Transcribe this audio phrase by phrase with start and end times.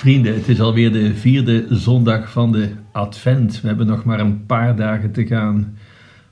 [0.00, 3.60] Vrienden, het is alweer de vierde zondag van de Advent.
[3.60, 5.78] We hebben nog maar een paar dagen te gaan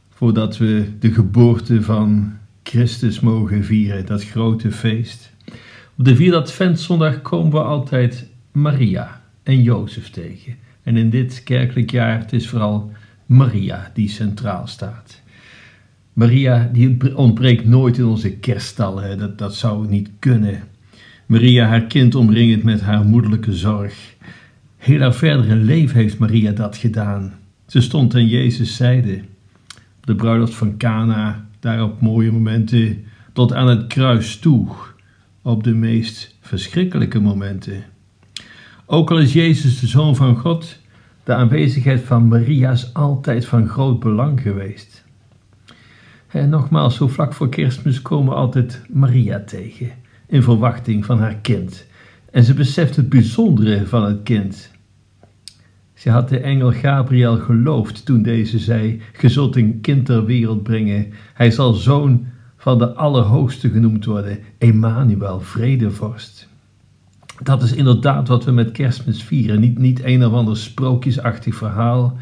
[0.09, 5.33] voordat we de geboorte van Christus mogen vieren, dat grote feest.
[5.99, 10.57] Op de vierde Adventzondag komen we altijd Maria en Jozef tegen.
[10.83, 12.93] En in dit kerkelijk jaar, het is vooral
[13.27, 15.23] Maria die centraal staat.
[16.13, 20.63] Maria die ontbreekt nooit in onze kerststallen, dat, dat zou niet kunnen.
[21.29, 24.15] Maria haar kind omringend met haar moederlijke zorg.
[24.77, 27.33] Heel haar verdere leven heeft Maria dat gedaan.
[27.67, 29.21] Ze stond aan Jezus' zijde.
[30.01, 34.69] De bruiloft van Cana, daar op mooie momenten, tot aan het kruis toe,
[35.43, 37.85] op de meest verschrikkelijke momenten.
[38.87, 40.79] Ook al is Jezus de Zoon van God,
[41.25, 45.05] de aanwezigheid van Maria is altijd van groot belang geweest.
[46.29, 51.35] En nogmaals, zo vlak voor kerstmis komen we altijd Maria tegen in verwachting van haar
[51.35, 51.87] kind.
[52.31, 54.71] En ze beseft het bijzondere van het kind.
[55.95, 60.63] Ze had de engel Gabriel geloofd toen deze zei: Ge zult een kind ter wereld
[60.63, 61.13] brengen.
[61.35, 66.49] Hij zal zoon van de Allerhoogste genoemd worden, Emmanuel, vredevorst.
[67.43, 69.61] Dat is inderdaad wat we met kerstmis vieren.
[69.61, 72.17] Niet, niet een of ander sprookjesachtig verhaal,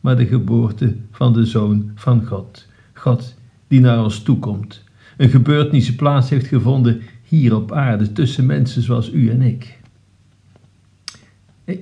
[0.00, 2.66] maar de geboorte van de Zoon van God.
[2.92, 3.34] God
[3.68, 4.84] die naar ons toekomt.
[5.16, 9.78] Een gebeurtenis plaats heeft gevonden hier op aarde tussen mensen zoals u en ik.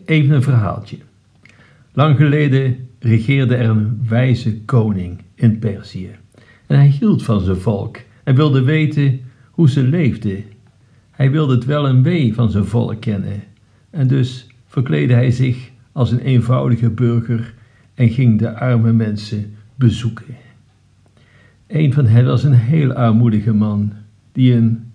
[0.05, 0.97] Even een verhaaltje.
[1.93, 6.11] Lang geleden regeerde er een wijze koning in Perzië.
[6.67, 10.45] En hij hield van zijn volk en wilde weten hoe ze leefden.
[11.11, 13.43] Hij wilde het wel en wee van zijn volk kennen.
[13.91, 17.55] En dus verkleedde hij zich als een eenvoudige burger
[17.95, 20.37] en ging de arme mensen bezoeken.
[21.67, 23.93] Een van hen was een heel armoedige man
[24.33, 24.93] die een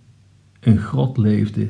[0.60, 1.68] een grot leefde.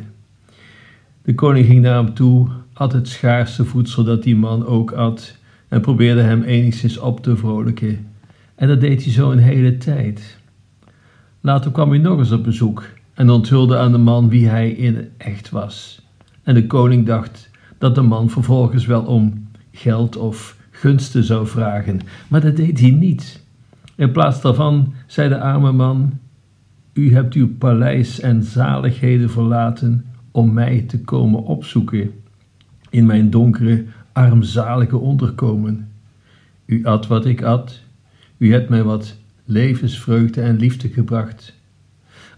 [1.21, 5.37] De koning ging naar hem toe, at het schaarse voedsel dat die man ook at
[5.67, 8.07] en probeerde hem enigszins op te vrolijken.
[8.55, 10.37] En dat deed hij zo een hele tijd.
[11.41, 12.83] Later kwam hij nog eens op bezoek
[13.13, 16.01] en onthulde aan de man wie hij in echt was.
[16.43, 21.99] En de koning dacht dat de man vervolgens wel om geld of gunsten zou vragen,
[22.27, 23.43] maar dat deed hij niet.
[23.95, 26.19] In plaats daarvan zei de arme man:
[26.93, 32.11] u hebt uw paleis en zaligheden verlaten om mij te komen opzoeken
[32.89, 35.91] in mijn donkere, armzalige onderkomen.
[36.65, 37.81] U at wat ik at,
[38.37, 41.57] u hebt mij wat levensvreugde en liefde gebracht.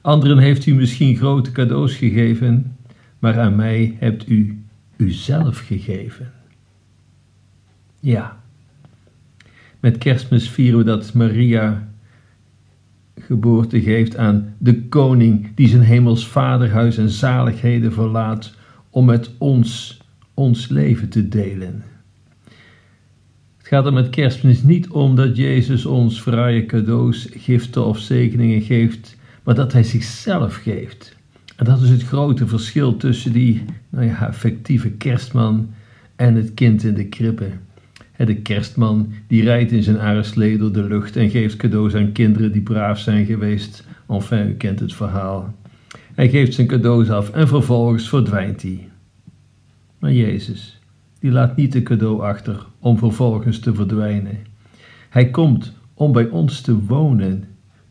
[0.01, 2.75] Anderen heeft u misschien grote cadeaus gegeven,
[3.19, 4.63] maar aan mij hebt u
[4.97, 6.31] uzelf gegeven.
[8.00, 8.41] Ja,
[9.79, 11.91] met kerstmis vieren we dat Maria
[13.26, 18.56] geboorte geeft aan de koning die zijn hemels vaderhuis en zaligheden verlaat
[18.90, 20.00] om met ons
[20.34, 21.84] ons leven te delen.
[23.58, 28.62] Het gaat er met kerstmis niet om dat Jezus ons fraaie cadeaus, giften of zegeningen
[28.62, 31.16] geeft, maar dat hij zichzelf geeft.
[31.56, 35.70] En dat is het grote verschil tussen die nou ja, affectieve kerstman
[36.16, 37.50] en het kind in de krippe.
[38.26, 42.52] De kerstman die rijdt in zijn aardslee door de lucht en geeft cadeaus aan kinderen
[42.52, 43.88] die braaf zijn geweest.
[44.09, 45.56] Enfin, u kent het verhaal.
[46.16, 48.90] Hij geeft zijn cadeaus af en vervolgens verdwijnt hij.
[50.00, 50.80] Maar Jezus,
[51.20, 54.38] die laat niet de cadeau achter om vervolgens te verdwijnen.
[55.10, 57.44] Hij komt om bij ons te wonen,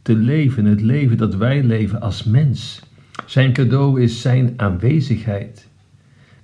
[0.02, 2.82] te leven, het leven dat wij leven als mens.
[3.26, 5.68] Zijn cadeau is zijn aanwezigheid.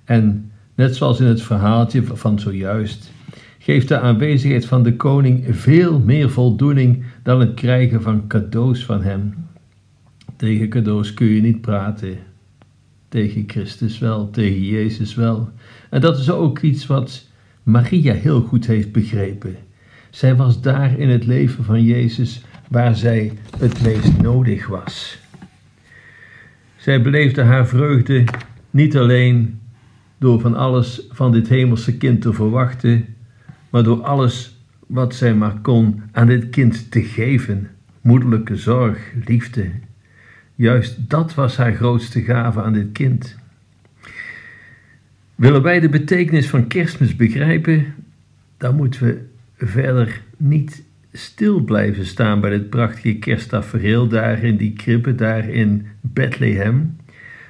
[0.03, 3.11] En net zoals in het verhaaltje van zojuist,
[3.67, 9.03] geeft de aanwezigheid van de koning veel meer voldoening dan het krijgen van cadeaus van
[9.03, 9.33] hem.
[10.35, 12.17] Tegen cadeaus kun je niet praten.
[13.09, 15.49] Tegen Christus wel, tegen Jezus wel.
[15.89, 17.27] En dat is ook iets wat
[17.63, 19.55] Maria heel goed heeft begrepen.
[20.09, 25.19] Zij was daar in het leven van Jezus waar zij het meest nodig was.
[26.75, 28.23] Zij beleefde haar vreugde
[28.69, 29.59] niet alleen
[30.17, 33.15] door van alles van dit hemelse kind te verwachten,
[33.69, 37.69] maar door alles wat zij maar kon aan dit kind te geven,
[38.01, 39.69] moederlijke zorg, liefde.
[40.55, 43.35] Juist dat was haar grootste gave aan dit kind.
[45.35, 47.93] Willen wij de betekenis van kerstmis begrijpen,
[48.57, 49.25] dan moeten we
[49.65, 55.87] verder niet stil blijven staan bij dit prachtige kersttafereel daar in die krippe, daar in
[56.01, 56.97] Bethlehem,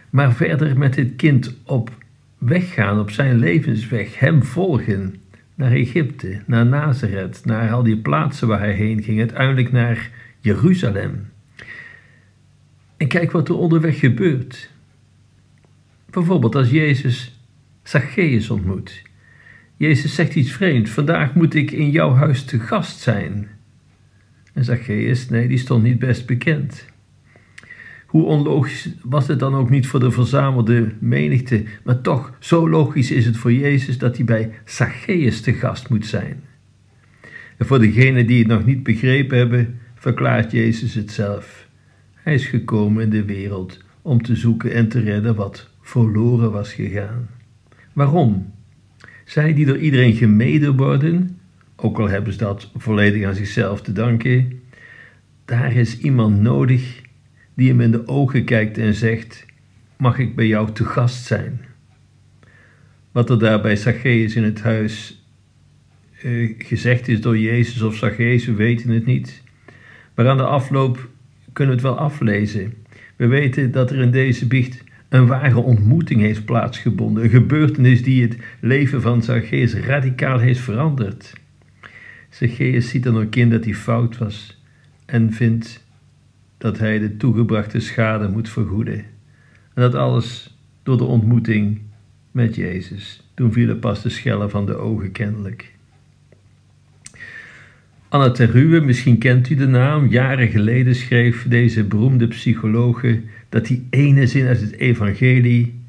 [0.09, 1.91] maar verder met dit kind op
[2.37, 5.15] weg gaan, op zijn levensweg, hem volgen
[5.57, 11.29] naar Egypte, naar Nazareth, naar al die plaatsen waar hij heen ging, uiteindelijk naar Jeruzalem.
[12.97, 14.69] En kijk wat er onderweg gebeurt.
[16.09, 17.39] Bijvoorbeeld als Jezus
[17.83, 19.01] Zacchaeus ontmoet.
[19.77, 20.91] Jezus zegt iets vreemds.
[20.91, 23.47] Vandaag moet ik in jouw huis te gast zijn.
[24.53, 26.85] En Zacchaeus, nee, die stond niet best bekend.
[28.07, 33.11] Hoe onlogisch was het dan ook niet voor de verzamelde menigte, maar toch, zo logisch
[33.11, 36.43] is het voor Jezus dat hij bij Zacchaeus te gast moet zijn.
[37.57, 41.67] En voor degenen die het nog niet begrepen hebben, verklaart Jezus het zelf.
[42.13, 46.73] Hij is gekomen in de wereld om te zoeken en te redden wat verloren was
[46.73, 47.27] gegaan.
[47.93, 48.53] Waarom?
[49.25, 51.39] Zij die door iedereen gemeden worden,
[51.75, 54.61] ook al hebben ze dat volledig aan zichzelf te danken,
[55.45, 57.05] daar is iemand nodig
[57.57, 59.45] die hem in de ogen kijkt en zegt:
[59.97, 61.59] Mag ik bij jou te gast zijn?
[63.11, 65.25] Wat er daar bij Zacchaeus in het huis
[66.23, 69.43] uh, gezegd is door Jezus of Zacchaeus, we weten het niet.
[70.15, 71.09] Maar aan de afloop
[71.53, 72.73] kunnen we het wel aflezen.
[73.15, 77.23] We weten dat er in deze biecht een ware ontmoeting heeft plaatsgevonden.
[77.23, 81.33] Een gebeurtenis die het leven van Zacchaeus radicaal heeft veranderd.
[82.29, 84.61] Zacchaeus ziet dan ook in dat hij fout was
[85.05, 85.85] en vindt
[86.57, 88.97] dat hij de toegebrachte schade moet vergoeden.
[89.73, 91.81] En dat alles door de ontmoeting
[92.31, 93.23] met Jezus.
[93.33, 95.75] Toen vielen pas de schellen van de ogen kennelijk.
[98.09, 103.87] Anna Terruwe, misschien kent u de naam, jaren geleden schreef deze beroemde psychologe dat die
[103.89, 105.79] ene zin uit het evangelie,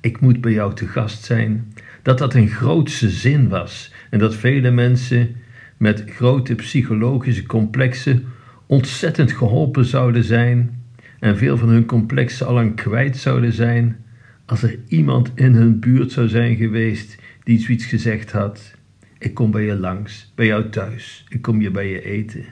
[0.00, 1.72] ik moet bij jou te gast zijn,
[2.02, 5.36] dat dat een grootste zin was en dat vele mensen
[5.76, 8.24] met grote psychologische complexen
[8.68, 10.82] ontzettend geholpen zouden zijn
[11.18, 14.04] en veel van hun complexen allang kwijt zouden zijn
[14.46, 18.74] als er iemand in hun buurt zou zijn geweest die zoiets gezegd had.
[19.18, 21.24] Ik kom bij je langs, bij jou thuis.
[21.28, 22.44] Ik kom je bij je eten.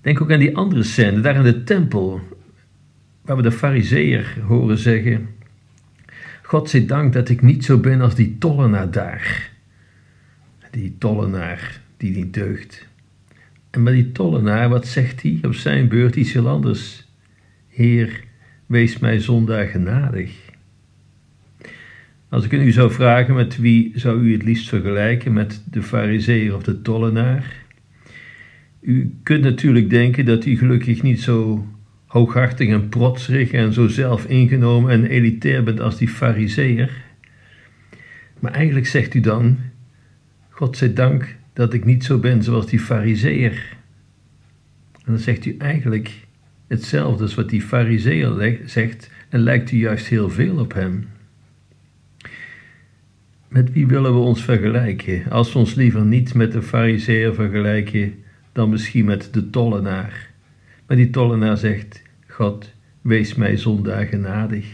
[0.00, 2.20] Denk ook aan die andere scène, daar in de tempel,
[3.20, 5.28] waar we de fariseer horen zeggen:
[6.42, 9.50] God zij dank dat ik niet zo ben als die tollenaar daar.
[10.70, 12.86] Die tollenaar die niet deugt.
[13.74, 17.06] En met die tollenaar, wat zegt hij op zijn beurt iets heel anders?
[17.68, 18.20] Heer,
[18.66, 20.32] wees mij zondaar genadig.
[22.28, 26.54] Als ik u zou vragen met wie zou u het liefst vergelijken, met de fariseer
[26.54, 27.64] of de tollenaar?
[28.80, 31.66] U kunt natuurlijk denken dat u gelukkig niet zo
[32.06, 37.02] hooghartig en protserig en zo zelf ingenomen en elitair bent als die fariseer.
[38.40, 39.58] Maar eigenlijk zegt u dan,
[40.48, 43.76] God zij dank dat ik niet zo ben zoals die fariseer.
[44.92, 46.26] En dan zegt u eigenlijk
[46.66, 51.08] hetzelfde als wat die fariseer zegt en lijkt u juist heel veel op hem.
[53.48, 55.30] Met wie willen we ons vergelijken?
[55.30, 58.14] Als we ons liever niet met de fariseer vergelijken,
[58.52, 60.30] dan misschien met de tollenaar.
[60.86, 64.66] Maar die tollenaar zegt, God, wees mij zondaar genadig.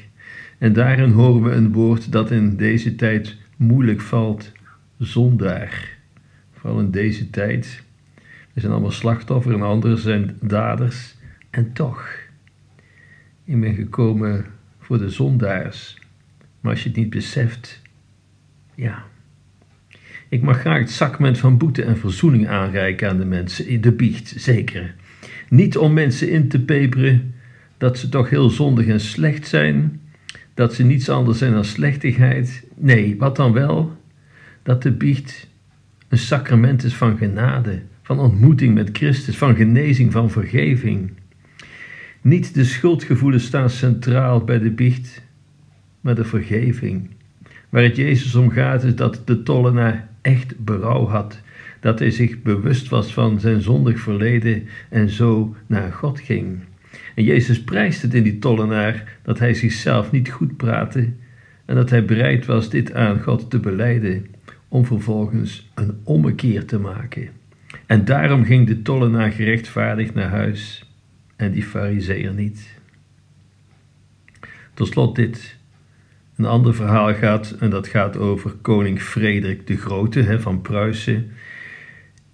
[0.58, 4.52] En daarin horen we een woord dat in deze tijd moeilijk valt,
[4.98, 5.98] zondaar.
[6.60, 7.82] Vooral in deze tijd.
[8.52, 11.16] We zijn allemaal slachtoffer en anderen zijn daders.
[11.50, 12.08] En toch,
[13.44, 14.44] ik ben gekomen
[14.78, 15.98] voor de zondaars.
[16.60, 17.82] Maar als je het niet beseft,
[18.74, 19.04] ja.
[20.28, 24.34] Ik mag graag het sacrament van boete en verzoening aanreiken aan de mensen, de biecht,
[24.36, 24.94] zeker.
[25.48, 27.34] Niet om mensen in te peperen
[27.78, 30.00] dat ze toch heel zondig en slecht zijn,
[30.54, 32.64] dat ze niets anders zijn dan slechtigheid.
[32.76, 33.96] Nee, wat dan wel?
[34.62, 35.48] Dat de biecht
[36.10, 41.12] een sacrament is van genade, van ontmoeting met Christus, van genezing, van vergeving.
[42.20, 45.22] Niet de schuldgevoelens staan centraal bij de biecht,
[46.00, 47.10] maar de vergeving.
[47.68, 51.40] Waar het Jezus om gaat is dat de tollenaar echt berouw had,
[51.80, 56.58] dat hij zich bewust was van zijn zondig verleden en zo naar God ging.
[57.14, 61.08] En Jezus prijst het in die tollenaar dat hij zichzelf niet goed praatte
[61.64, 64.26] en dat hij bereid was dit aan God te beleiden
[64.70, 67.28] om vervolgens een ommekeer te maken.
[67.86, 70.90] En daarom ging de tollenaar gerechtvaardigd naar huis
[71.36, 72.78] en die fariseer niet.
[74.74, 75.58] Tot slot dit.
[76.36, 81.30] Een ander verhaal gaat, en dat gaat over koning Frederik de Grote hè, van Pruisen.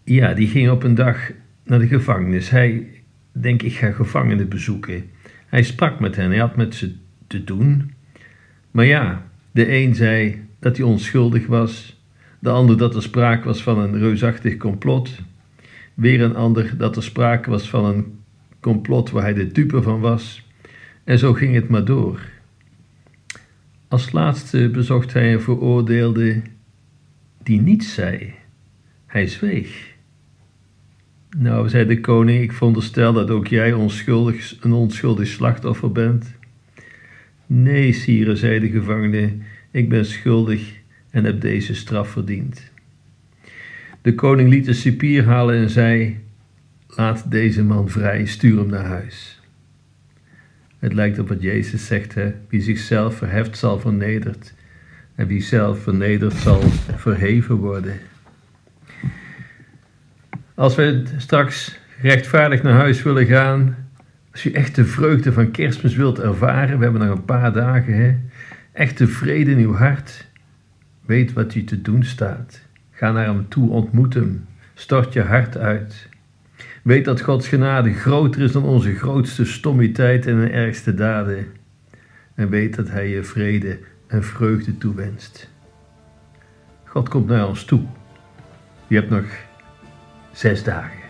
[0.05, 1.31] Ja, die ging op een dag
[1.64, 2.50] naar de gevangenis.
[2.50, 2.87] Hij
[3.33, 5.11] denk ik ga gevangenen bezoeken.
[5.47, 6.95] Hij sprak met hen, hij had met ze
[7.26, 7.93] te doen.
[8.71, 11.96] Maar ja, de een zei dat hij onschuldig was,
[12.47, 15.11] de ander dat er sprake was van een reusachtig complot,
[15.95, 18.19] weer een ander dat er sprake was van een
[18.61, 20.47] complot waar hij de dupe van was.
[21.05, 22.21] En zo ging het maar door.
[23.88, 26.43] Als laatste bezocht hij een veroordeelde
[27.43, 28.35] die niets zei.
[29.07, 29.95] Hij zweeg.
[31.38, 36.35] Nou, zei de koning, ik veronderstel dat ook jij onschuldig, een onschuldig slachtoffer bent.
[37.47, 39.33] Nee, sire, zei de gevangene,
[39.71, 40.75] ik ben schuldig
[41.16, 42.70] en heb deze straf verdiend.
[44.02, 46.20] De koning liet de cipier halen en zei:
[46.87, 49.40] Laat deze man vrij, stuur hem naar huis.
[50.78, 52.32] Het lijkt op wat Jezus zegt: hè?
[52.49, 54.54] wie zichzelf verheft zal vernederd,
[55.14, 56.61] en wie zelf vernederd zal
[56.96, 57.94] verheven worden.
[60.54, 63.76] Als we straks rechtvaardig naar huis willen gaan,
[64.32, 67.94] als u echt de vreugde van kerstmis wilt ervaren, we hebben nog een paar dagen,
[67.94, 68.16] hè?
[68.73, 70.26] echte vrede in uw hart,
[71.07, 72.61] weet wat u te doen staat.
[72.91, 76.09] Ga naar hem toe, ontmoet hem, stort je hart uit.
[76.83, 81.47] Weet dat Gods genade groter is dan onze grootste stommiteit en ergste daden.
[82.35, 85.51] En weet dat Hij je vrede en vreugde toewenst.
[86.85, 87.83] God komt naar ons toe.
[88.87, 89.25] Je hebt nog
[90.33, 91.06] zes dagen.